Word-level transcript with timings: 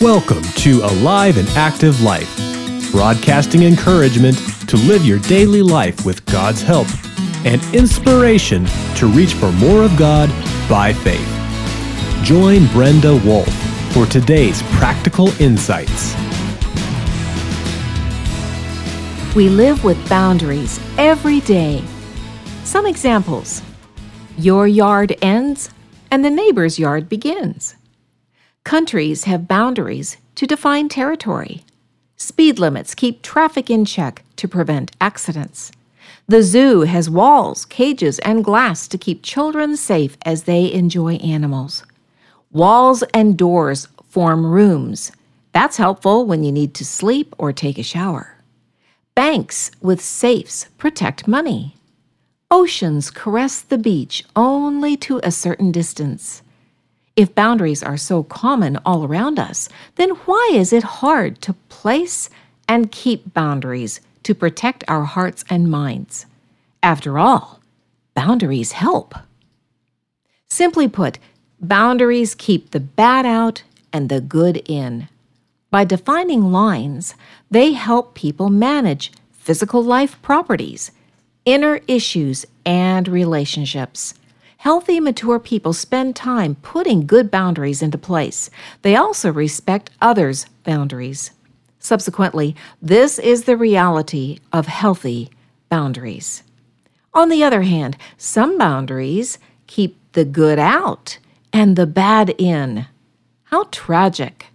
Welcome 0.00 0.44
to 0.58 0.80
Alive 0.84 1.38
and 1.38 1.48
Active 1.56 2.02
Life, 2.02 2.32
broadcasting 2.92 3.64
encouragement 3.64 4.36
to 4.68 4.76
live 4.76 5.04
your 5.04 5.18
daily 5.18 5.60
life 5.60 6.06
with 6.06 6.24
God's 6.26 6.62
help 6.62 6.86
and 7.44 7.60
inspiration 7.74 8.64
to 8.94 9.08
reach 9.08 9.34
for 9.34 9.50
more 9.50 9.82
of 9.82 9.96
God 9.96 10.28
by 10.68 10.92
faith. 10.92 11.26
Join 12.22 12.68
Brenda 12.68 13.16
Wolf 13.24 13.52
for 13.92 14.06
today's 14.06 14.62
practical 14.76 15.30
insights. 15.42 16.14
We 19.34 19.48
live 19.48 19.82
with 19.82 20.08
boundaries 20.08 20.78
every 20.96 21.40
day. 21.40 21.82
Some 22.62 22.86
examples 22.86 23.62
Your 24.36 24.68
yard 24.68 25.16
ends 25.22 25.70
and 26.12 26.24
the 26.24 26.30
neighbor's 26.30 26.78
yard 26.78 27.08
begins. 27.08 27.74
Countries 28.68 29.24
have 29.24 29.48
boundaries 29.48 30.18
to 30.34 30.46
define 30.46 30.90
territory. 30.90 31.64
Speed 32.18 32.58
limits 32.58 32.94
keep 32.94 33.22
traffic 33.22 33.70
in 33.70 33.86
check 33.86 34.22
to 34.36 34.46
prevent 34.46 34.94
accidents. 35.00 35.72
The 36.26 36.42
zoo 36.42 36.82
has 36.82 37.08
walls, 37.08 37.64
cages, 37.64 38.18
and 38.18 38.44
glass 38.44 38.86
to 38.88 38.98
keep 38.98 39.22
children 39.22 39.74
safe 39.78 40.18
as 40.26 40.42
they 40.42 40.70
enjoy 40.70 41.14
animals. 41.14 41.82
Walls 42.52 43.02
and 43.14 43.38
doors 43.38 43.88
form 44.06 44.44
rooms. 44.44 45.12
That's 45.52 45.78
helpful 45.78 46.26
when 46.26 46.44
you 46.44 46.52
need 46.52 46.74
to 46.74 46.84
sleep 46.84 47.34
or 47.38 47.54
take 47.54 47.78
a 47.78 47.82
shower. 47.82 48.36
Banks 49.14 49.70
with 49.80 50.02
safes 50.02 50.66
protect 50.76 51.26
money. 51.26 51.76
Oceans 52.50 53.10
caress 53.10 53.62
the 53.62 53.78
beach 53.78 54.26
only 54.36 54.94
to 54.98 55.22
a 55.22 55.32
certain 55.32 55.72
distance. 55.72 56.42
If 57.18 57.34
boundaries 57.34 57.82
are 57.82 57.96
so 57.96 58.22
common 58.22 58.78
all 58.86 59.04
around 59.04 59.40
us, 59.40 59.68
then 59.96 60.10
why 60.26 60.50
is 60.54 60.72
it 60.72 60.84
hard 61.02 61.40
to 61.40 61.54
place 61.68 62.30
and 62.68 62.92
keep 62.92 63.34
boundaries 63.34 64.00
to 64.22 64.36
protect 64.36 64.84
our 64.86 65.02
hearts 65.02 65.44
and 65.50 65.68
minds? 65.68 66.26
After 66.80 67.18
all, 67.18 67.58
boundaries 68.14 68.70
help. 68.70 69.16
Simply 70.48 70.86
put, 70.86 71.18
boundaries 71.60 72.36
keep 72.36 72.70
the 72.70 72.78
bad 72.78 73.26
out 73.26 73.64
and 73.92 74.08
the 74.08 74.20
good 74.20 74.62
in. 74.66 75.08
By 75.72 75.82
defining 75.82 76.52
lines, 76.52 77.16
they 77.50 77.72
help 77.72 78.14
people 78.14 78.48
manage 78.48 79.10
physical 79.32 79.82
life 79.82 80.22
properties, 80.22 80.92
inner 81.44 81.80
issues, 81.88 82.46
and 82.64 83.08
relationships. 83.08 84.14
Healthy, 84.58 84.98
mature 84.98 85.38
people 85.38 85.72
spend 85.72 86.16
time 86.16 86.56
putting 86.56 87.06
good 87.06 87.30
boundaries 87.30 87.80
into 87.80 87.96
place. 87.96 88.50
They 88.82 88.96
also 88.96 89.32
respect 89.32 89.90
others' 90.00 90.46
boundaries. 90.64 91.30
Subsequently, 91.78 92.56
this 92.82 93.20
is 93.20 93.44
the 93.44 93.56
reality 93.56 94.40
of 94.52 94.66
healthy 94.66 95.30
boundaries. 95.68 96.42
On 97.14 97.28
the 97.28 97.44
other 97.44 97.62
hand, 97.62 97.96
some 98.16 98.58
boundaries 98.58 99.38
keep 99.68 99.96
the 100.12 100.24
good 100.24 100.58
out 100.58 101.18
and 101.52 101.76
the 101.76 101.86
bad 101.86 102.34
in. 102.36 102.86
How 103.44 103.68
tragic. 103.70 104.46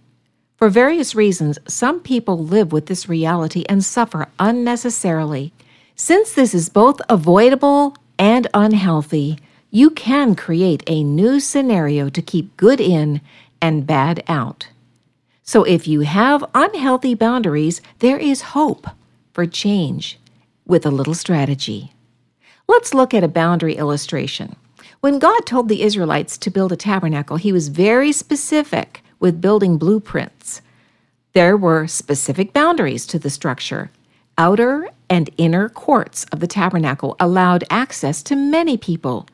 For 0.58 0.68
various 0.68 1.14
reasons, 1.14 1.58
some 1.66 2.00
people 2.00 2.38
live 2.38 2.72
with 2.72 2.86
this 2.86 3.08
reality 3.08 3.64
and 3.70 3.82
suffer 3.82 4.28
unnecessarily. 4.38 5.54
Since 5.96 6.34
this 6.34 6.52
is 6.52 6.68
both 6.68 7.00
avoidable 7.08 7.96
and 8.18 8.46
unhealthy, 8.52 9.38
you 9.74 9.90
can 9.90 10.36
create 10.36 10.84
a 10.86 11.02
new 11.02 11.40
scenario 11.40 12.08
to 12.08 12.22
keep 12.22 12.56
good 12.56 12.80
in 12.80 13.20
and 13.60 13.84
bad 13.84 14.22
out. 14.28 14.68
So 15.42 15.64
if 15.64 15.88
you 15.88 16.02
have 16.02 16.44
unhealthy 16.54 17.14
boundaries, 17.16 17.82
there 17.98 18.16
is 18.16 18.54
hope 18.54 18.86
for 19.32 19.46
change 19.46 20.20
with 20.64 20.86
a 20.86 20.92
little 20.92 21.12
strategy. 21.12 21.92
Let's 22.68 22.94
look 22.94 23.12
at 23.12 23.24
a 23.24 23.28
boundary 23.42 23.74
illustration. 23.74 24.54
When 25.00 25.18
God 25.18 25.44
told 25.44 25.68
the 25.68 25.82
Israelites 25.82 26.38
to 26.38 26.52
build 26.52 26.70
a 26.70 26.76
tabernacle, 26.76 27.36
he 27.36 27.52
was 27.52 27.66
very 27.66 28.12
specific 28.12 29.02
with 29.18 29.40
building 29.40 29.76
blueprints. 29.76 30.62
There 31.32 31.56
were 31.56 31.88
specific 31.88 32.52
boundaries 32.52 33.06
to 33.08 33.18
the 33.18 33.28
structure. 33.28 33.90
Outer 34.38 34.88
and 35.10 35.30
inner 35.36 35.68
courts 35.68 36.26
of 36.30 36.38
the 36.38 36.46
tabernacle 36.46 37.16
allowed 37.18 37.64
access 37.70 38.22
to 38.22 38.36
many 38.36 38.76
people, 38.76 39.26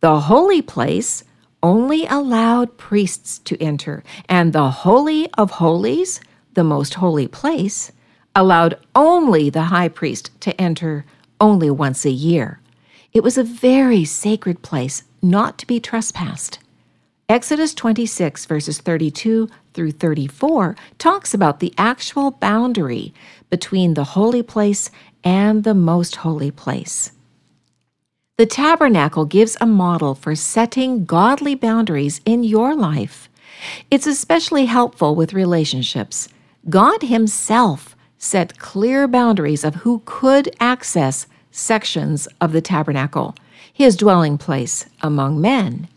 the 0.00 0.20
holy 0.20 0.62
place 0.62 1.24
only 1.62 2.06
allowed 2.06 2.76
priests 2.76 3.38
to 3.40 3.60
enter, 3.62 4.04
and 4.28 4.52
the 4.52 4.70
Holy 4.70 5.28
of 5.34 5.52
Holies, 5.52 6.20
the 6.54 6.64
most 6.64 6.94
holy 6.94 7.26
place, 7.26 7.90
allowed 8.34 8.78
only 8.94 9.50
the 9.50 9.64
high 9.64 9.88
priest 9.88 10.30
to 10.42 10.58
enter 10.60 11.04
only 11.40 11.70
once 11.70 12.04
a 12.04 12.10
year. 12.10 12.60
It 13.12 13.22
was 13.22 13.38
a 13.38 13.42
very 13.42 14.04
sacred 14.04 14.62
place 14.62 15.02
not 15.22 15.58
to 15.58 15.66
be 15.66 15.80
trespassed. 15.80 16.58
Exodus 17.28 17.74
26, 17.74 18.44
verses 18.44 18.78
32 18.78 19.48
through 19.74 19.90
34, 19.92 20.76
talks 20.98 21.34
about 21.34 21.58
the 21.58 21.74
actual 21.76 22.30
boundary 22.30 23.12
between 23.50 23.94
the 23.94 24.04
holy 24.04 24.42
place 24.42 24.90
and 25.24 25.64
the 25.64 25.74
most 25.74 26.16
holy 26.16 26.50
place. 26.50 27.10
The 28.38 28.44
tabernacle 28.44 29.24
gives 29.24 29.56
a 29.62 29.66
model 29.66 30.14
for 30.14 30.34
setting 30.34 31.06
godly 31.06 31.54
boundaries 31.54 32.20
in 32.26 32.44
your 32.44 32.76
life. 32.76 33.30
It's 33.90 34.06
especially 34.06 34.66
helpful 34.66 35.14
with 35.14 35.32
relationships. 35.32 36.28
God 36.68 37.00
Himself 37.00 37.96
set 38.18 38.58
clear 38.58 39.08
boundaries 39.08 39.64
of 39.64 39.76
who 39.76 40.02
could 40.04 40.54
access 40.60 41.26
sections 41.50 42.28
of 42.38 42.52
the 42.52 42.60
tabernacle, 42.60 43.34
His 43.72 43.96
dwelling 43.96 44.36
place 44.36 44.84
among 45.00 45.40
men. 45.40 45.88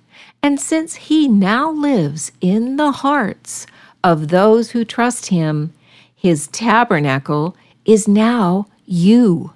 And 0.41 0.61
since 0.61 0.95
He 0.95 1.27
now 1.27 1.69
lives 1.69 2.31
in 2.39 2.77
the 2.77 2.93
hearts 2.93 3.67
of 4.01 4.29
those 4.29 4.71
who 4.71 4.85
trust 4.85 5.25
Him, 5.25 5.73
His 6.15 6.47
tabernacle 6.47 7.57
is 7.83 8.07
now 8.07 8.67
you. 8.85 9.51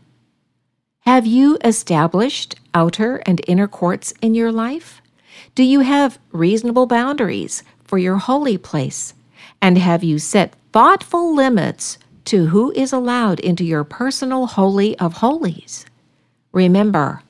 Have 1.06 1.26
you 1.26 1.58
established 1.66 2.56
outer 2.74 3.18
and 3.26 3.42
inner 3.46 3.68
courts 3.68 4.14
in 4.22 4.36
your 4.36 4.54
life? 4.54 5.02
Do 5.54 5.62
you 5.62 5.82
have 5.82 6.18
reasonable 6.32 6.86
boundaries 6.86 7.62
for 7.84 7.98
your 7.98 8.16
holy 8.16 8.58
place? 8.58 9.14
And 9.62 9.78
have 9.78 10.02
you 10.02 10.18
set 10.18 10.56
thoughtful 10.72 11.36
limits 11.36 11.98
to 12.24 12.46
who 12.46 12.72
is 12.72 12.94
allowed 12.94 13.42
into 13.42 13.66
your 13.66 13.84
personal 13.84 14.46
holy 14.46 14.98
of 14.98 15.16
holies? 15.16 15.86
Remember, 16.54 17.22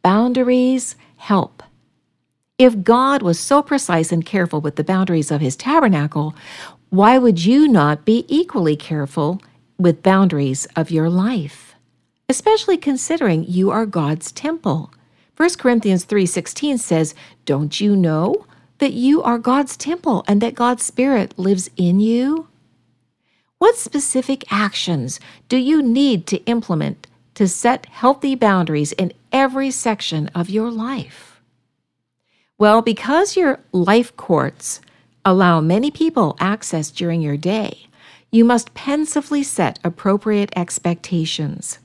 boundaries 0.00 0.96
help. 1.18 1.62
If 2.56 2.82
God 2.82 3.20
was 3.20 3.38
so 3.38 3.60
precise 3.60 4.10
and 4.10 4.24
careful 4.24 4.62
with 4.62 4.76
the 4.76 4.84
boundaries 4.84 5.30
of 5.30 5.42
his 5.42 5.54
tabernacle, 5.54 6.34
why 6.88 7.18
would 7.18 7.44
you 7.44 7.68
not 7.68 8.06
be 8.06 8.24
equally 8.26 8.74
careful 8.74 9.42
with 9.78 10.02
boundaries 10.02 10.66
of 10.74 10.90
your 10.90 11.10
life? 11.10 11.67
Especially 12.30 12.76
considering 12.76 13.42
you 13.48 13.70
are 13.70 13.86
God's 13.86 14.30
temple. 14.32 14.90
1 15.34 15.58
Corinthians 15.58 16.04
3:16 16.04 16.76
says, 16.76 17.14
"Don't 17.46 17.80
you 17.80 17.96
know 17.96 18.44
that 18.78 18.92
you 18.92 19.22
are 19.22 19.38
God's 19.38 19.76
temple 19.76 20.24
and 20.28 20.42
that 20.42 20.54
God's 20.54 20.84
spirit 20.84 21.38
lives 21.38 21.70
in 21.76 22.00
you?" 22.00 22.48
What 23.56 23.76
specific 23.76 24.44
actions 24.52 25.18
do 25.48 25.56
you 25.56 25.82
need 25.82 26.26
to 26.26 26.44
implement 26.44 27.06
to 27.34 27.48
set 27.48 27.86
healthy 27.86 28.34
boundaries 28.34 28.92
in 28.92 29.12
every 29.32 29.70
section 29.70 30.28
of 30.34 30.50
your 30.50 30.70
life? 30.70 31.40
Well, 32.58 32.82
because 32.82 33.36
your 33.36 33.60
life 33.72 34.14
courts 34.16 34.80
allow 35.24 35.60
many 35.60 35.90
people 35.90 36.36
access 36.40 36.90
during 36.90 37.22
your 37.22 37.36
day, 37.36 37.88
you 38.30 38.44
must 38.44 38.74
pensively 38.74 39.42
set 39.42 39.78
appropriate 39.82 40.52
expectations. 40.54 41.78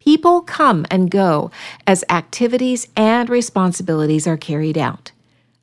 People 0.00 0.40
come 0.42 0.86
and 0.90 1.10
go 1.10 1.50
as 1.86 2.04
activities 2.08 2.88
and 2.96 3.28
responsibilities 3.28 4.26
are 4.26 4.36
carried 4.36 4.78
out. 4.78 5.12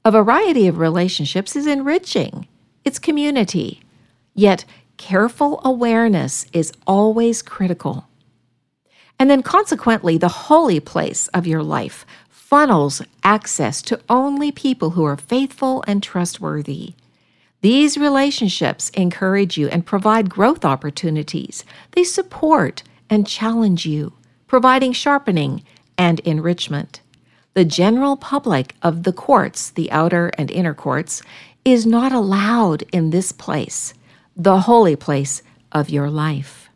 A 0.03 0.11
variety 0.11 0.67
of 0.67 0.77
relationships 0.77 1.55
is 1.55 1.65
enriching, 1.65 2.47
it's 2.83 2.99
community. 2.99 3.81
Yet, 4.35 4.65
careful 4.97 5.61
awareness 5.63 6.45
is 6.53 6.71
always 6.85 7.41
critical. 7.41 8.07
And 9.17 9.29
then, 9.29 9.41
consequently, 9.41 10.17
the 10.17 10.27
holy 10.27 10.79
place 10.79 11.27
of 11.29 11.47
your 11.47 11.63
life 11.63 12.05
funnels 12.29 13.01
access 13.23 13.81
to 13.81 13.99
only 14.09 14.51
people 14.51 14.91
who 14.91 15.05
are 15.05 15.17
faithful 15.17 15.83
and 15.87 16.03
trustworthy. 16.03 16.93
These 17.61 17.97
relationships 17.97 18.89
encourage 18.91 19.57
you 19.57 19.69
and 19.69 19.85
provide 19.85 20.29
growth 20.29 20.63
opportunities. 20.63 21.65
They 21.93 22.03
support 22.03 22.83
and 23.09 23.25
challenge 23.25 23.85
you 23.85 24.13
providing 24.47 24.93
sharpening 24.93 25.63
and 25.97 26.19
enrichment. 26.21 27.01
The 27.53 27.65
general 27.65 28.17
public 28.17 28.75
of 28.81 29.03
the 29.03 29.13
courts, 29.13 29.69
the 29.69 29.91
outer 29.91 30.31
and 30.37 30.51
inner 30.51 30.73
courts, 30.73 31.21
is 31.63 31.85
not 31.85 32.11
allowed 32.11 32.83
in 32.91 33.09
this 33.09 33.31
place, 33.31 33.93
the 34.35 34.61
holy 34.61 34.95
place 34.95 35.41
of 35.71 35.89
your 35.89 36.09
life. 36.09 36.69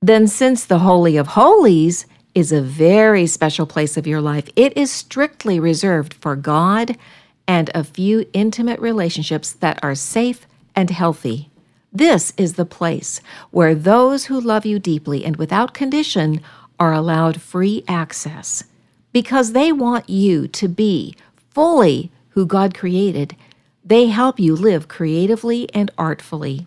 Then, 0.00 0.28
since 0.28 0.64
the 0.64 0.78
Holy 0.78 1.16
of 1.16 1.28
Holies 1.28 2.06
is 2.34 2.52
a 2.52 2.62
very 2.62 3.26
special 3.26 3.66
place 3.66 3.96
of 3.96 4.06
your 4.06 4.20
life, 4.20 4.48
it 4.54 4.76
is 4.76 4.92
strictly 4.92 5.58
reserved 5.58 6.14
for 6.14 6.36
God 6.36 6.96
and 7.48 7.70
a 7.74 7.82
few 7.82 8.26
intimate 8.32 8.78
relationships 8.78 9.52
that 9.54 9.80
are 9.82 9.94
safe 9.94 10.46
and 10.76 10.90
healthy. 10.90 11.47
This 11.92 12.32
is 12.36 12.54
the 12.54 12.66
place 12.66 13.20
where 13.50 13.74
those 13.74 14.26
who 14.26 14.40
love 14.40 14.66
you 14.66 14.78
deeply 14.78 15.24
and 15.24 15.36
without 15.36 15.74
condition 15.74 16.40
are 16.78 16.92
allowed 16.92 17.40
free 17.40 17.82
access 17.88 18.64
because 19.12 19.52
they 19.52 19.72
want 19.72 20.08
you 20.08 20.46
to 20.48 20.68
be 20.68 21.16
fully 21.50 22.10
who 22.30 22.46
God 22.46 22.74
created. 22.74 23.36
They 23.84 24.06
help 24.06 24.38
you 24.38 24.54
live 24.54 24.86
creatively 24.86 25.68
and 25.74 25.90
artfully. 25.98 26.66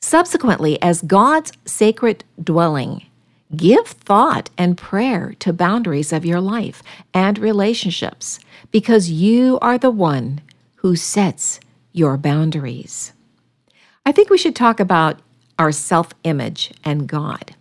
Subsequently, 0.00 0.80
as 0.82 1.00
God's 1.00 1.52
sacred 1.64 2.24
dwelling, 2.42 3.06
give 3.56 3.86
thought 3.86 4.50
and 4.58 4.76
prayer 4.76 5.34
to 5.38 5.52
boundaries 5.52 6.12
of 6.12 6.26
your 6.26 6.40
life 6.40 6.82
and 7.14 7.38
relationships 7.38 8.38
because 8.70 9.10
you 9.10 9.58
are 9.62 9.78
the 9.78 9.90
one 9.90 10.42
who 10.76 10.94
sets 10.94 11.58
your 11.92 12.18
boundaries. 12.18 13.13
I 14.06 14.12
think 14.12 14.28
we 14.28 14.36
should 14.38 14.54
talk 14.54 14.80
about 14.80 15.20
our 15.58 15.72
self 15.72 16.12
image 16.24 16.72
and 16.84 17.08
God. 17.08 17.54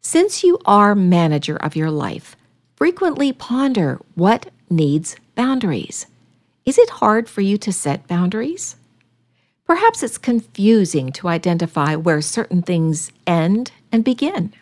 Since 0.00 0.42
you 0.42 0.58
are 0.64 0.94
manager 0.94 1.56
of 1.56 1.76
your 1.76 1.90
life, 1.90 2.36
frequently 2.76 3.32
ponder 3.32 4.00
what 4.14 4.50
needs 4.70 5.16
boundaries. 5.34 6.06
Is 6.64 6.78
it 6.78 6.88
hard 6.88 7.28
for 7.28 7.42
you 7.42 7.58
to 7.58 7.72
set 7.72 8.08
boundaries? 8.08 8.76
Perhaps 9.66 10.02
it's 10.02 10.16
confusing 10.16 11.12
to 11.12 11.28
identify 11.28 11.94
where 11.94 12.22
certain 12.22 12.62
things 12.62 13.12
end 13.26 13.72
and 13.92 14.04
begin. 14.04 14.54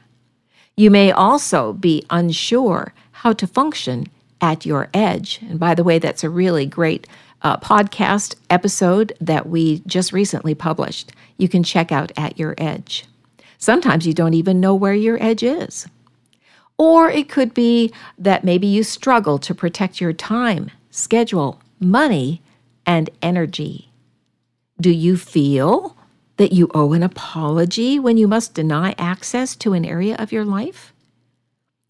You 0.76 0.90
may 0.90 1.12
also 1.12 1.74
be 1.74 2.04
unsure 2.10 2.92
how 3.12 3.34
to 3.34 3.46
function 3.46 4.08
at 4.40 4.66
your 4.66 4.88
edge. 4.92 5.40
And 5.48 5.60
by 5.60 5.74
the 5.74 5.84
way, 5.84 5.98
that's 5.98 6.24
a 6.24 6.30
really 6.30 6.66
great 6.66 7.06
uh, 7.44 7.58
podcast 7.58 8.34
episode 8.48 9.12
that 9.20 9.48
we 9.48 9.80
just 9.86 10.12
recently 10.12 10.54
published. 10.54 11.12
You 11.36 11.48
can 11.48 11.62
check 11.62 11.92
out 11.92 12.10
at 12.16 12.38
your 12.38 12.54
edge. 12.58 13.04
Sometimes 13.58 14.06
you 14.06 14.14
don't 14.14 14.34
even 14.34 14.60
know 14.60 14.74
where 14.74 14.94
your 14.94 15.22
edge 15.22 15.42
is. 15.42 15.86
Or 16.76 17.08
it 17.08 17.28
could 17.28 17.54
be 17.54 17.92
that 18.18 18.44
maybe 18.44 18.66
you 18.66 18.82
struggle 18.82 19.38
to 19.38 19.54
protect 19.54 20.00
your 20.00 20.12
time, 20.12 20.70
schedule, 20.90 21.60
money, 21.78 22.42
and 22.84 23.10
energy. 23.22 23.90
Do 24.80 24.90
you 24.90 25.16
feel 25.16 25.96
that 26.36 26.52
you 26.52 26.68
owe 26.74 26.92
an 26.94 27.02
apology 27.02 27.98
when 27.98 28.16
you 28.16 28.26
must 28.26 28.54
deny 28.54 28.94
access 28.98 29.54
to 29.56 29.72
an 29.72 29.84
area 29.84 30.16
of 30.16 30.32
your 30.32 30.44
life? 30.44 30.92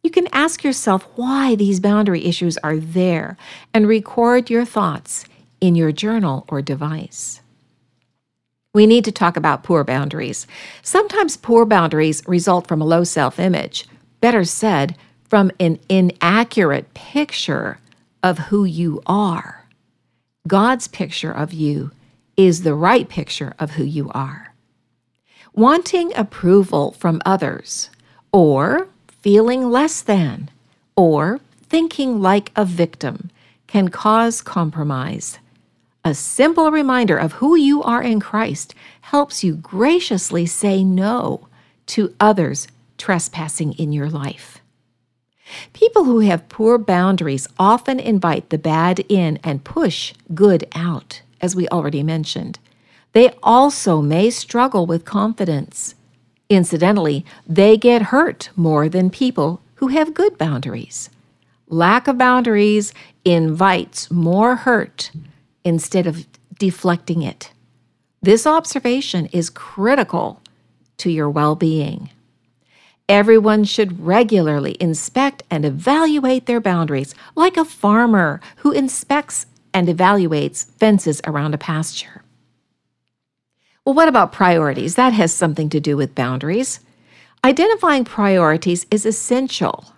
You 0.02 0.10
can 0.10 0.28
ask 0.32 0.62
yourself 0.62 1.08
why 1.14 1.54
these 1.54 1.80
boundary 1.80 2.26
issues 2.26 2.58
are 2.58 2.76
there 2.76 3.38
and 3.72 3.88
record 3.88 4.50
your 4.50 4.66
thoughts 4.66 5.24
in 5.64 5.74
your 5.74 5.92
journal 5.92 6.44
or 6.48 6.60
device. 6.60 7.40
We 8.74 8.86
need 8.86 9.06
to 9.06 9.12
talk 9.12 9.38
about 9.38 9.62
poor 9.62 9.82
boundaries. 9.82 10.46
Sometimes 10.82 11.38
poor 11.38 11.64
boundaries 11.64 12.22
result 12.26 12.66
from 12.66 12.82
a 12.82 12.84
low 12.84 13.02
self 13.02 13.38
image, 13.38 13.86
better 14.20 14.44
said, 14.44 14.94
from 15.30 15.50
an 15.58 15.80
inaccurate 15.88 16.92
picture 16.92 17.78
of 18.22 18.38
who 18.38 18.64
you 18.66 19.00
are. 19.06 19.64
God's 20.46 20.86
picture 20.86 21.32
of 21.32 21.54
you 21.54 21.92
is 22.36 22.62
the 22.62 22.74
right 22.74 23.08
picture 23.08 23.54
of 23.58 23.70
who 23.72 23.84
you 23.84 24.10
are. 24.10 24.52
Wanting 25.54 26.12
approval 26.14 26.92
from 26.92 27.22
others, 27.24 27.88
or 28.32 28.88
feeling 29.22 29.70
less 29.70 30.02
than, 30.02 30.50
or 30.94 31.40
thinking 31.62 32.20
like 32.20 32.52
a 32.54 32.66
victim 32.66 33.30
can 33.66 33.88
cause 33.88 34.42
compromise. 34.42 35.38
A 36.06 36.12
simple 36.12 36.70
reminder 36.70 37.16
of 37.16 37.32
who 37.32 37.56
you 37.56 37.82
are 37.82 38.02
in 38.02 38.20
Christ 38.20 38.74
helps 39.00 39.42
you 39.42 39.54
graciously 39.54 40.44
say 40.44 40.84
no 40.84 41.48
to 41.86 42.14
others 42.20 42.68
trespassing 42.98 43.72
in 43.72 43.90
your 43.90 44.10
life. 44.10 44.60
People 45.72 46.04
who 46.04 46.20
have 46.20 46.50
poor 46.50 46.76
boundaries 46.76 47.48
often 47.58 47.98
invite 47.98 48.50
the 48.50 48.58
bad 48.58 49.00
in 49.08 49.38
and 49.42 49.64
push 49.64 50.12
good 50.34 50.68
out, 50.74 51.22
as 51.40 51.56
we 51.56 51.68
already 51.68 52.02
mentioned. 52.02 52.58
They 53.12 53.30
also 53.42 54.02
may 54.02 54.28
struggle 54.28 54.84
with 54.84 55.06
confidence. 55.06 55.94
Incidentally, 56.50 57.24
they 57.46 57.78
get 57.78 58.02
hurt 58.02 58.50
more 58.56 58.90
than 58.90 59.08
people 59.08 59.62
who 59.76 59.88
have 59.88 60.12
good 60.12 60.36
boundaries. 60.36 61.08
Lack 61.66 62.08
of 62.08 62.18
boundaries 62.18 62.92
invites 63.24 64.10
more 64.10 64.56
hurt 64.56 65.10
instead 65.64 66.06
of 66.06 66.26
deflecting 66.58 67.22
it. 67.22 67.52
This 68.22 68.46
observation 68.46 69.26
is 69.26 69.50
critical 69.50 70.40
to 70.98 71.10
your 71.10 71.28
well 71.28 71.56
being. 71.56 72.10
Everyone 73.08 73.64
should 73.64 74.00
regularly 74.00 74.76
inspect 74.80 75.42
and 75.50 75.64
evaluate 75.64 76.46
their 76.46 76.60
boundaries, 76.60 77.14
like 77.34 77.56
a 77.56 77.64
farmer 77.64 78.40
who 78.58 78.72
inspects 78.72 79.46
and 79.74 79.88
evaluates 79.88 80.64
fences 80.64 81.20
around 81.26 81.52
a 81.52 81.58
pasture. 81.58 82.22
Well, 83.84 83.94
what 83.94 84.08
about 84.08 84.32
priorities? 84.32 84.94
That 84.94 85.12
has 85.12 85.34
something 85.34 85.68
to 85.68 85.80
do 85.80 85.96
with 85.98 86.14
boundaries. 86.14 86.80
Identifying 87.44 88.04
priorities 88.06 88.86
is 88.90 89.04
essential 89.04 89.92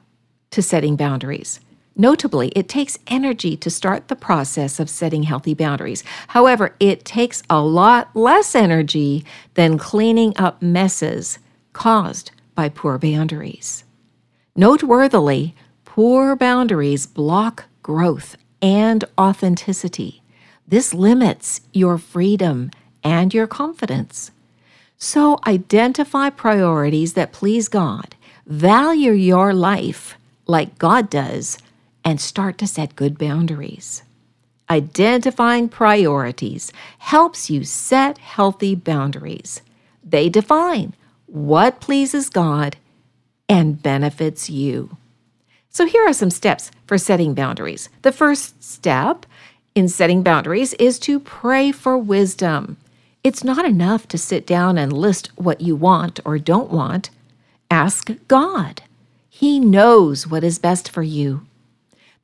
to 0.50 0.60
setting 0.60 0.96
boundaries. 0.96 1.60
Notably, 1.98 2.48
it 2.48 2.69
takes 2.69 2.98
energy 3.06 3.56
to 3.56 3.70
start 3.70 4.08
the 4.08 4.16
process 4.16 4.78
of 4.78 4.90
setting 4.90 5.22
healthy 5.22 5.54
boundaries. 5.54 6.04
However, 6.28 6.75
it 6.78 7.06
takes 7.06 7.43
a 7.48 7.60
lot 7.62 8.14
less 8.14 8.54
energy 8.54 9.25
than 9.54 9.78
cleaning 9.78 10.34
up 10.37 10.60
messes 10.60 11.38
caused 11.72 12.32
by 12.54 12.69
poor 12.69 12.98
boundaries. 12.98 13.84
Noteworthily, 14.54 15.54
poor 15.87 16.37
boundaries 16.37 17.06
block 17.06 17.64
growth 17.82 18.37
and 18.60 19.04
authenticity. 19.19 20.22
This 20.69 20.92
limits 20.92 21.62
your 21.72 21.96
freedom 21.96 22.70
and 23.02 23.32
your 23.32 23.46
confidence. 23.46 24.32
So 24.99 25.38
identify 25.47 26.30
priorities 26.30 27.14
that 27.14 27.32
please 27.32 27.68
God, 27.68 28.16
value 28.47 29.12
your 29.12 29.54
life 29.54 30.16
like 30.47 30.78
God 30.78 31.09
does, 31.11 31.59
and 32.06 32.20
start 32.20 32.56
to 32.56 32.68
set 32.68 32.94
good 32.94 33.18
boundaries. 33.18 34.04
Identifying 34.70 35.68
priorities 35.68 36.72
helps 36.98 37.50
you 37.50 37.64
set 37.64 38.18
healthy 38.18 38.76
boundaries. 38.76 39.60
They 40.04 40.28
define 40.28 40.94
what 41.26 41.80
pleases 41.80 42.30
God 42.30 42.76
and 43.48 43.82
benefits 43.82 44.48
you. 44.48 44.96
So, 45.68 45.84
here 45.84 46.06
are 46.06 46.12
some 46.12 46.30
steps 46.30 46.70
for 46.86 46.96
setting 46.96 47.34
boundaries. 47.34 47.88
The 48.02 48.12
first 48.12 48.62
step 48.62 49.26
in 49.75 49.88
setting 49.88 50.22
boundaries 50.22 50.75
is 50.75 51.00
to 51.00 51.18
pray 51.18 51.72
for 51.72 51.98
wisdom. 51.98 52.76
It's 53.25 53.42
not 53.42 53.64
enough 53.64 54.06
to 54.08 54.18
sit 54.18 54.46
down 54.46 54.78
and 54.78 54.92
list 54.92 55.30
what 55.34 55.60
you 55.60 55.75
want 55.75 56.20
or 56.25 56.38
don't 56.38 56.70
want. 56.70 57.10
Ask 57.68 58.12
God. 58.28 58.82
He 59.28 59.58
knows 59.58 60.28
what 60.28 60.44
is 60.44 60.60
best 60.60 60.88
for 60.88 61.02
you. 61.02 61.42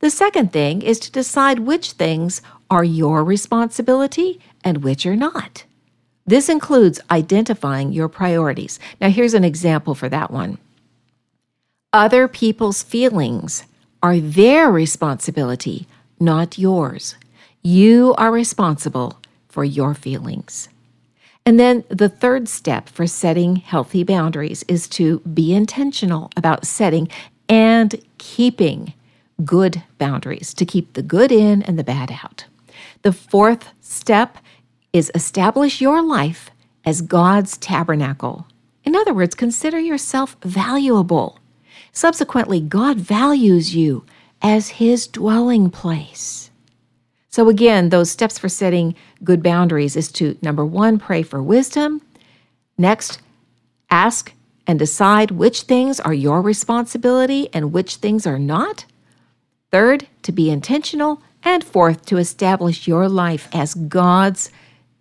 The 0.03 0.09
second 0.09 0.51
thing 0.51 0.81
is 0.81 0.99
to 0.99 1.11
decide 1.13 1.59
which 1.59 1.93
things 1.93 2.41
are 2.69 2.83
your 2.83 3.23
responsibility 3.23 4.37
and 4.61 4.83
which 4.83 5.05
are 5.05 5.15
not. 5.15 5.63
This 6.25 6.49
includes 6.49 6.99
identifying 7.09 7.93
your 7.93 8.09
priorities. 8.09 8.81
Now, 8.99 9.07
here's 9.07 9.33
an 9.33 9.45
example 9.45 9.95
for 9.95 10.09
that 10.09 10.29
one. 10.29 10.57
Other 11.93 12.27
people's 12.27 12.83
feelings 12.83 13.63
are 14.01 14.19
their 14.19 14.69
responsibility, 14.69 15.87
not 16.19 16.57
yours. 16.57 17.15
You 17.61 18.13
are 18.17 18.29
responsible 18.29 19.21
for 19.47 19.63
your 19.63 19.93
feelings. 19.93 20.67
And 21.45 21.57
then 21.57 21.85
the 21.87 22.09
third 22.09 22.49
step 22.49 22.89
for 22.89 23.07
setting 23.07 23.55
healthy 23.55 24.03
boundaries 24.03 24.65
is 24.67 24.89
to 24.99 25.19
be 25.19 25.53
intentional 25.53 26.29
about 26.35 26.67
setting 26.67 27.07
and 27.47 27.95
keeping 28.17 28.93
good 29.45 29.83
boundaries, 29.97 30.53
to 30.55 30.65
keep 30.65 30.93
the 30.93 31.01
good 31.01 31.31
in 31.31 31.61
and 31.63 31.77
the 31.77 31.83
bad 31.83 32.11
out. 32.23 32.45
The 33.01 33.13
fourth 33.13 33.69
step 33.81 34.37
is 34.91 35.11
establish 35.15 35.81
your 35.81 36.01
life 36.01 36.49
as 36.85 37.01
God's 37.01 37.57
tabernacle. 37.57 38.47
In 38.83 38.95
other 38.95 39.13
words, 39.13 39.35
consider 39.35 39.79
yourself 39.79 40.35
valuable. 40.43 41.39
Subsequently, 41.91 42.59
God 42.59 42.97
values 42.97 43.75
you 43.75 44.05
as 44.41 44.69
his 44.69 45.07
dwelling 45.07 45.69
place. 45.69 46.51
So, 47.29 47.49
again, 47.49 47.89
those 47.89 48.11
steps 48.11 48.37
for 48.37 48.49
setting 48.49 48.95
good 49.23 49.41
boundaries 49.41 49.95
is 49.95 50.11
to 50.13 50.37
number 50.41 50.65
one, 50.65 50.99
pray 50.99 51.23
for 51.23 51.41
wisdom. 51.41 52.01
Next, 52.77 53.21
ask 53.89 54.33
and 54.67 54.77
decide 54.77 55.31
which 55.31 55.61
things 55.61 55.99
are 55.99 56.13
your 56.13 56.41
responsibility 56.41 57.49
and 57.53 57.73
which 57.73 57.95
things 57.95 58.27
are 58.27 58.39
not. 58.39 58.85
Third, 59.73 60.05
to 60.21 60.31
be 60.31 60.51
intentional. 60.51 61.19
And 61.43 61.63
fourth, 61.63 62.05
to 62.05 62.17
establish 62.17 62.87
your 62.87 63.09
life 63.09 63.49
as 63.53 63.73
God's 63.73 64.51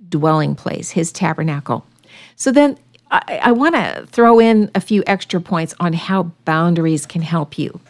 dwelling 0.08 0.54
place, 0.54 0.92
his 0.92 1.12
tabernacle. 1.12 1.84
So 2.36 2.50
then 2.50 2.78
I, 3.10 3.40
I 3.42 3.52
want 3.52 3.74
to 3.74 4.06
throw 4.06 4.40
in 4.40 4.70
a 4.74 4.80
few 4.80 5.04
extra 5.06 5.42
points 5.42 5.74
on 5.78 5.92
how 5.92 6.32
boundaries 6.46 7.04
can 7.04 7.20
help 7.20 7.58
you. 7.58 7.80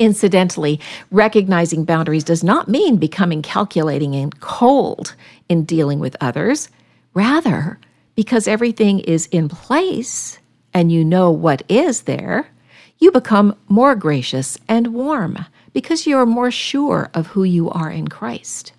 Incidentally, 0.00 0.80
recognizing 1.12 1.84
boundaries 1.84 2.24
does 2.24 2.42
not 2.42 2.66
mean 2.66 2.96
becoming 2.96 3.40
calculating 3.40 4.16
and 4.16 4.40
cold 4.40 5.14
in 5.48 5.62
dealing 5.62 6.00
with 6.00 6.16
others. 6.20 6.70
Rather, 7.14 7.78
because 8.16 8.48
everything 8.48 8.98
is 8.98 9.26
in 9.26 9.48
place 9.48 10.40
and 10.74 10.90
you 10.90 11.04
know 11.04 11.30
what 11.30 11.62
is 11.68 12.02
there, 12.02 12.50
you 12.98 13.12
become 13.12 13.56
more 13.68 13.94
gracious 13.94 14.58
and 14.66 14.88
warm 14.88 15.44
because 15.72 16.06
you 16.06 16.16
are 16.16 16.26
more 16.26 16.50
sure 16.50 17.10
of 17.14 17.28
who 17.28 17.44
you 17.44 17.70
are 17.70 17.90
in 17.90 18.08
Christ. 18.08 18.72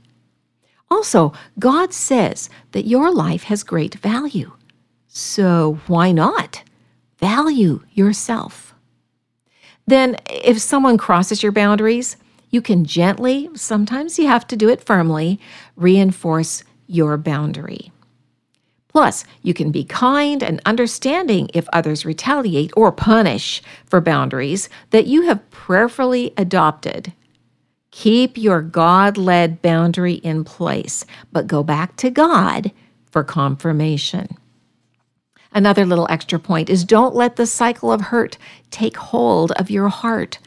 Also, 0.91 1.33
God 1.59 1.93
says 1.93 2.49
that 2.71 2.87
your 2.87 3.13
life 3.13 3.43
has 3.43 3.63
great 3.63 3.95
value. 3.95 4.51
So 5.07 5.79
why 5.87 6.11
not? 6.11 6.63
Value 7.19 7.83
yourself. 7.93 8.73
Then, 9.85 10.17
if 10.29 10.59
someone 10.59 10.97
crosses 10.97 11.41
your 11.41 11.51
boundaries, 11.51 12.15
you 12.51 12.61
can 12.61 12.85
gently, 12.85 13.49
sometimes 13.55 14.17
you 14.17 14.27
have 14.27 14.45
to 14.47 14.55
do 14.55 14.69
it 14.69 14.83
firmly, 14.83 15.39
reinforce 15.75 16.63
your 16.87 17.17
boundary. 17.17 17.91
Plus, 18.89 19.23
you 19.43 19.53
can 19.53 19.71
be 19.71 19.83
kind 19.83 20.43
and 20.43 20.59
understanding 20.65 21.49
if 21.53 21.69
others 21.71 22.05
retaliate 22.05 22.71
or 22.75 22.91
punish 22.91 23.61
for 23.85 24.01
boundaries 24.01 24.67
that 24.89 25.07
you 25.07 25.21
have 25.21 25.49
prayerfully 25.51 26.33
adopted. 26.35 27.13
Keep 27.91 28.37
your 28.37 28.61
God 28.61 29.17
led 29.17 29.61
boundary 29.61 30.15
in 30.15 30.43
place, 30.43 31.05
but 31.31 31.47
go 31.47 31.63
back 31.63 31.95
to 31.97 32.09
God 32.09 32.71
for 33.11 33.23
confirmation. 33.23 34.35
Another 35.51 35.85
little 35.85 36.07
extra 36.09 36.39
point 36.39 36.69
is 36.69 36.83
don't 36.83 37.15
let 37.15 37.35
the 37.35 37.47
cycle 37.47 37.91
of 37.91 38.01
hurt 38.01 38.37
take 38.69 38.97
hold 38.97 39.51
of 39.53 39.71
your 39.71 39.89
heart. 39.89 40.39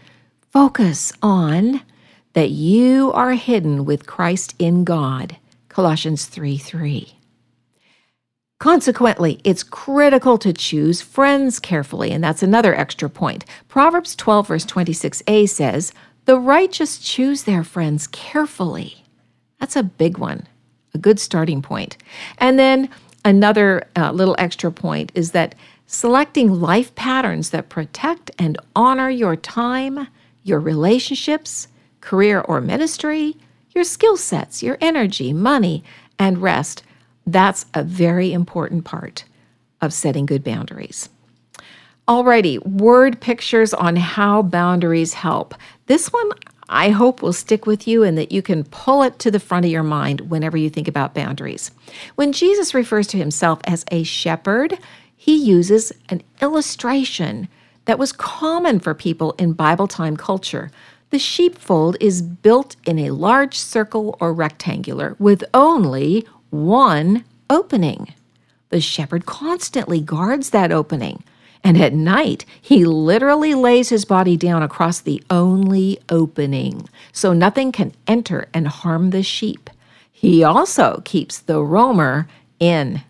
Focus 0.50 1.12
on 1.22 1.82
that 2.34 2.50
you 2.50 3.12
are 3.12 3.32
hidden 3.32 3.84
with 3.84 4.06
Christ 4.06 4.54
in 4.58 4.84
God. 4.84 5.36
Colossians 5.68 6.26
3 6.26 6.56
3. 6.56 7.16
Consequently, 8.62 9.40
it's 9.42 9.64
critical 9.64 10.38
to 10.38 10.52
choose 10.52 11.02
friends 11.02 11.58
carefully, 11.58 12.12
and 12.12 12.22
that's 12.22 12.44
another 12.44 12.74
extra 12.74 13.10
point. 13.10 13.44
Proverbs 13.66 14.14
12, 14.14 14.46
verse 14.46 14.64
26a 14.64 15.48
says, 15.48 15.92
The 16.26 16.38
righteous 16.38 16.98
choose 16.98 17.42
their 17.42 17.64
friends 17.64 18.06
carefully. 18.06 19.04
That's 19.58 19.74
a 19.74 19.82
big 19.82 20.16
one, 20.18 20.46
a 20.94 20.98
good 20.98 21.18
starting 21.18 21.60
point. 21.60 21.96
And 22.38 22.58
then 22.58 22.88
Another 23.24 23.86
uh, 23.94 24.10
little 24.10 24.34
extra 24.38 24.72
point 24.72 25.12
is 25.14 25.30
that 25.30 25.54
selecting 25.86 26.60
life 26.60 26.94
patterns 26.94 27.50
that 27.50 27.68
protect 27.68 28.30
and 28.38 28.58
honor 28.74 29.10
your 29.10 29.36
time, 29.36 30.08
your 30.42 30.58
relationships, 30.58 31.68
career 32.00 32.40
or 32.40 32.60
ministry, 32.60 33.36
your 33.70 33.84
skill 33.84 34.16
sets, 34.16 34.62
your 34.62 34.76
energy, 34.80 35.32
money, 35.32 35.84
and 36.18 36.38
rest. 36.42 36.82
That's 37.26 37.66
a 37.74 37.82
very 37.82 38.32
important 38.32 38.84
part 38.84 39.24
of 39.80 39.92
setting 39.92 40.26
good 40.26 40.44
boundaries. 40.44 41.08
Alrighty, 42.08 42.64
word 42.66 43.20
pictures 43.20 43.72
on 43.72 43.96
how 43.96 44.42
boundaries 44.42 45.14
help. 45.14 45.54
This 45.86 46.08
one 46.08 46.30
I 46.68 46.88
hope 46.88 47.20
will 47.20 47.34
stick 47.34 47.66
with 47.66 47.86
you 47.86 48.02
and 48.02 48.16
that 48.16 48.32
you 48.32 48.40
can 48.40 48.64
pull 48.64 49.02
it 49.02 49.18
to 49.20 49.30
the 49.30 49.38
front 49.38 49.66
of 49.66 49.70
your 49.70 49.82
mind 49.82 50.22
whenever 50.22 50.56
you 50.56 50.70
think 50.70 50.88
about 50.88 51.14
boundaries. 51.14 51.70
When 52.14 52.32
Jesus 52.32 52.72
refers 52.72 53.06
to 53.08 53.18
himself 53.18 53.60
as 53.64 53.84
a 53.90 54.04
shepherd, 54.04 54.78
he 55.14 55.36
uses 55.36 55.92
an 56.08 56.22
illustration 56.40 57.48
that 57.84 57.98
was 57.98 58.12
common 58.12 58.80
for 58.80 58.94
people 58.94 59.32
in 59.32 59.52
Bible 59.52 59.86
time 59.86 60.16
culture. 60.16 60.70
The 61.10 61.18
sheepfold 61.18 61.98
is 62.00 62.22
built 62.22 62.76
in 62.86 62.98
a 62.98 63.10
large 63.10 63.58
circle 63.58 64.16
or 64.18 64.32
rectangular 64.32 65.14
with 65.18 65.44
only 65.52 66.26
one 66.52 67.24
opening. 67.48 68.12
The 68.68 68.80
shepherd 68.80 69.26
constantly 69.26 70.00
guards 70.00 70.50
that 70.50 70.70
opening. 70.70 71.24
And 71.64 71.80
at 71.80 71.94
night, 71.94 72.44
he 72.60 72.84
literally 72.84 73.54
lays 73.54 73.88
his 73.88 74.04
body 74.04 74.36
down 74.36 74.62
across 74.62 75.00
the 75.00 75.22
only 75.30 75.98
opening, 76.08 76.88
so 77.12 77.32
nothing 77.32 77.72
can 77.72 77.94
enter 78.06 78.48
and 78.52 78.68
harm 78.68 79.10
the 79.10 79.22
sheep. 79.22 79.70
He 80.10 80.44
also 80.44 81.02
keeps 81.04 81.38
the 81.38 81.62
roamer 81.62 82.28
in. 82.60 83.02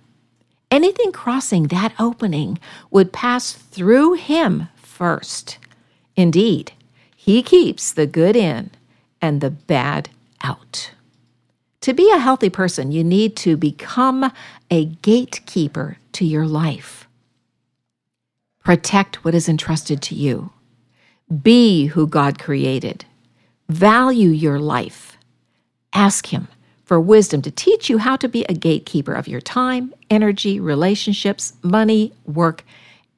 Anything 0.71 1.13
crossing 1.13 1.65
that 1.65 1.95
opening 1.99 2.59
would 2.91 3.13
pass 3.13 3.53
through 3.53 4.15
him 4.15 4.69
first. 4.77 5.59
Indeed, 6.15 6.73
he 7.17 7.43
keeps 7.43 7.93
the 7.93 8.07
good 8.07 8.37
in 8.37 8.71
and 9.21 9.41
the 9.41 9.51
bad 9.51 10.11
out. 10.43 10.93
To 11.83 11.93
be 11.93 12.13
a 12.13 12.19
healthy 12.19 12.49
person, 12.49 12.93
you 12.93 13.03
need 13.03 13.37
to 13.39 13.57
become 13.57 14.31
a 14.71 14.85
gatekeeper 14.85 15.99
to 16.13 16.25
your 16.25 16.47
life. 16.47 17.09
Protect 18.65 19.25
what 19.25 19.35
is 19.35 19.49
entrusted 19.49 20.01
to 20.03 20.15
you. 20.15 20.53
Be 21.43 21.87
who 21.87 22.07
God 22.07 22.39
created. 22.39 23.05
Value 23.69 24.29
your 24.29 24.61
life. 24.61 25.17
Ask 25.93 26.27
Him 26.27 26.47
for 26.85 27.01
wisdom 27.01 27.43
to 27.43 27.51
teach 27.51 27.91
you 27.91 27.99
how 27.99 28.15
to 28.17 28.29
be 28.29 28.45
a 28.45 28.55
gatekeeper 28.55 29.15
of 29.15 29.27
your 29.27 29.41
time, 29.41 29.93
energy, 30.09 30.61
relationships, 30.61 31.55
money, 31.63 32.13
work, 32.25 32.65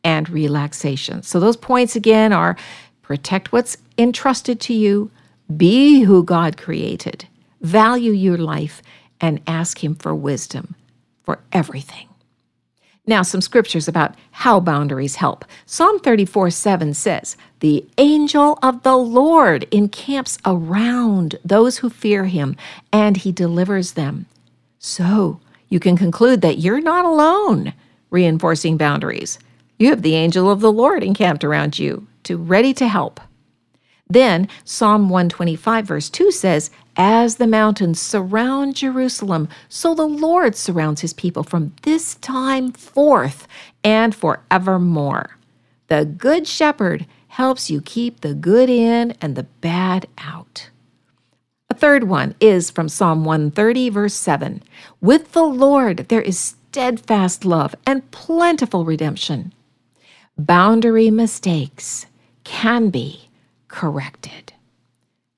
and 0.03 0.31
relaxation. 0.31 1.23
So, 1.23 1.39
those 1.39 1.59
points 1.59 1.97
again 1.97 2.33
are 2.33 2.57
protect 3.03 3.53
what's 3.53 3.77
entrusted 3.99 4.59
to 4.63 4.73
you, 4.73 5.11
be 5.55 6.03
who 6.05 6.25
God 6.25 6.57
created, 6.57 7.27
value 7.65 8.13
your 8.13 8.39
life, 8.39 8.81
and 9.21 9.41
ask 9.47 9.83
Him 9.83 9.95
for 9.95 10.15
wisdom 10.15 10.77
for 11.25 11.41
everything. 11.53 12.09
Now, 13.07 13.23
some 13.23 13.43
scriptures 13.43 13.87
about 13.87 14.15
how 14.31 14.61
boundaries 14.61 15.17
help. 15.17 15.45
Psalm 15.67 15.99
34 15.99 16.51
7 16.51 16.95
says, 16.95 17.37
The 17.61 17.85
angel 17.99 18.59
of 18.63 18.83
the 18.83 18.97
Lord 18.97 19.67
encamps 19.71 20.39
around 20.47 21.37
those 21.45 21.79
who 21.79 21.91
fear 21.91 22.25
him, 22.25 22.57
and 22.93 23.19
he 23.19 23.31
delivers 23.31 23.93
them. 23.93 24.27
So, 24.79 25.41
you 25.69 25.81
can 25.81 25.97
conclude 25.97 26.41
that 26.43 26.59
you're 26.59 26.81
not 26.81 27.05
alone 27.05 27.75
reinforcing 28.11 28.77
boundaries. 28.77 29.39
You 29.79 29.91
have 29.91 30.03
the 30.03 30.15
angel 30.15 30.51
of 30.51 30.61
the 30.61 30.73
Lord 30.73 31.03
encamped 31.03 31.45
around 31.45 31.79
you, 31.79 32.07
to 32.23 32.39
ready 32.39 32.73
to 32.75 32.89
help. 32.89 33.21
Then 34.09 34.49
Psalm 34.65 35.09
125, 35.09 35.87
verse 35.87 36.09
2 36.09 36.31
says, 36.31 36.71
As 36.97 37.37
the 37.37 37.47
mountains 37.47 38.01
surround 38.01 38.77
Jerusalem, 38.77 39.49
so 39.69 39.95
the 39.95 40.07
Lord 40.07 40.55
surrounds 40.55 41.01
his 41.01 41.13
people 41.13 41.43
from 41.43 41.75
this 41.83 42.15
time 42.17 42.73
forth 42.73 43.49
and 43.83 44.15
forevermore. 44.15 45.37
The 45.89 46.05
Good 46.05 46.47
Shepherd 46.47 47.07
helps 47.29 47.69
you 47.69 47.81
keep 47.81 48.21
the 48.21 48.35
good 48.35 48.71
in 48.71 49.17
and 49.21 49.35
the 49.35 49.43
bad 49.43 50.07
out. 50.19 50.71
A 51.69 51.75
third 51.75 52.05
one 52.05 52.37
is 52.39 52.71
from 52.71 52.89
Psalm 52.89 53.25
130, 53.25 53.89
verse 53.91 54.15
7. 54.15 54.63
With 55.01 55.33
the 55.33 55.43
Lord 55.43 56.07
there 56.09 56.23
is 56.23 56.39
steadfast 56.39 57.45
love 57.45 57.75
and 57.85 58.09
plentiful 58.13 58.85
redemption. 58.85 59.53
Boundary 60.39 61.11
mistakes 61.11 62.07
can 62.45 62.91
be 62.91 63.29
corrected. 63.69 64.54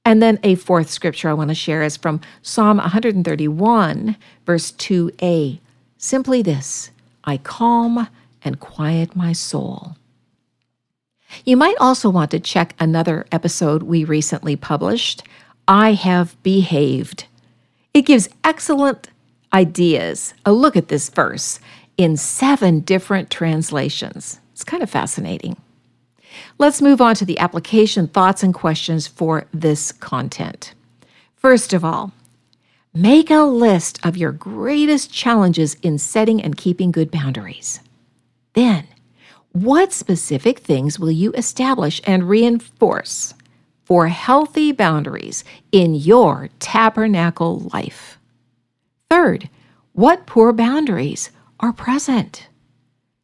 And 0.06 0.22
then 0.22 0.38
a 0.44 0.54
fourth 0.54 0.88
scripture 0.88 1.28
I 1.28 1.32
want 1.32 1.48
to 1.48 1.54
share 1.54 1.82
is 1.82 1.96
from 1.96 2.20
Psalm 2.40 2.76
131, 2.76 4.16
verse 4.46 4.70
2a. 4.70 5.58
Simply 5.98 6.42
this 6.42 6.92
I 7.24 7.38
calm 7.38 8.06
and 8.44 8.60
quiet 8.60 9.16
my 9.16 9.32
soul. 9.32 9.96
You 11.44 11.56
might 11.56 11.74
also 11.80 12.08
want 12.08 12.30
to 12.30 12.38
check 12.38 12.76
another 12.78 13.26
episode 13.32 13.82
we 13.82 14.04
recently 14.04 14.54
published 14.54 15.24
I 15.66 15.94
Have 15.94 16.40
Behaved. 16.44 17.26
It 17.92 18.02
gives 18.02 18.28
excellent 18.44 19.10
ideas. 19.52 20.34
A 20.44 20.52
look 20.52 20.76
at 20.76 20.86
this 20.86 21.10
verse 21.10 21.58
in 21.96 22.16
seven 22.16 22.78
different 22.78 23.28
translations. 23.28 24.38
It's 24.52 24.62
kind 24.62 24.84
of 24.84 24.88
fascinating. 24.88 25.56
Let's 26.58 26.82
move 26.82 27.00
on 27.00 27.14
to 27.16 27.24
the 27.24 27.38
application 27.38 28.08
thoughts 28.08 28.42
and 28.42 28.54
questions 28.54 29.06
for 29.06 29.46
this 29.52 29.92
content. 29.92 30.74
First 31.36 31.72
of 31.72 31.84
all, 31.84 32.12
Make 32.96 33.30
a 33.30 33.42
list 33.42 33.98
of 34.06 34.16
your 34.16 34.32
greatest 34.32 35.12
challenges 35.12 35.74
in 35.82 35.98
setting 35.98 36.40
and 36.42 36.56
keeping 36.56 36.90
good 36.90 37.10
boundaries. 37.10 37.80
Then, 38.54 38.86
what 39.52 39.92
specific 39.92 40.60
things 40.60 40.98
will 40.98 41.10
you 41.10 41.30
establish 41.34 42.00
and 42.04 42.26
reinforce 42.26 43.34
for 43.84 44.08
healthy 44.08 44.72
boundaries 44.72 45.44
in 45.72 45.94
your 45.94 46.48
tabernacle 46.58 47.68
life? 47.74 48.18
Third, 49.10 49.50
what 49.92 50.24
poor 50.24 50.54
boundaries 50.54 51.30
are 51.60 51.74
present? 51.74 52.48